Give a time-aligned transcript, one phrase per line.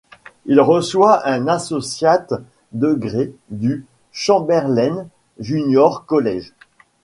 [0.47, 2.33] Il reçoit un associate
[2.71, 6.53] degree du Chamberlayne Junior College.